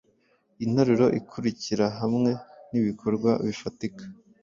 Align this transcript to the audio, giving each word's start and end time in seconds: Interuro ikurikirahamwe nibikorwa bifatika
Interuro 0.65 1.05
ikurikirahamwe 1.19 2.31
nibikorwa 2.69 3.31
bifatika 3.45 4.03